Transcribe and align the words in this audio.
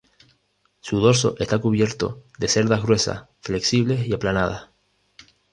Su 0.79 0.99
dorso 0.99 1.35
está 1.37 1.59
cubierto 1.59 2.23
de 2.39 2.47
cerdas 2.47 2.81
gruesas, 2.81 3.25
flexibles 3.39 4.07
y 4.07 4.13
aplanadas. 4.15 4.69